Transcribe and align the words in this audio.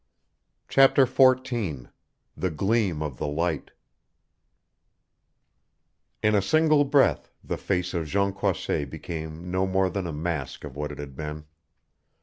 CHAPTER 0.67 1.05
XIV 1.05 1.91
THE 2.35 2.49
GLEAM 2.49 3.03
OF 3.03 3.19
THE 3.19 3.27
LIGHT 3.27 3.69
In 6.23 6.33
a 6.33 6.41
single 6.41 6.85
breath 6.85 7.29
the 7.43 7.55
face 7.57 7.93
of 7.93 8.07
Jean 8.07 8.33
Croisset 8.33 8.89
became 8.89 9.51
no 9.51 9.67
more 9.67 9.91
than 9.91 10.07
a 10.07 10.11
mask 10.11 10.63
of 10.63 10.75
what 10.75 10.91
it 10.91 10.97
had 10.97 11.15
been. 11.15 11.45